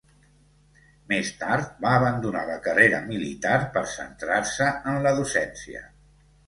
[1.11, 5.89] Més tard va abandonar la carrera militar per centrar-se en la docència.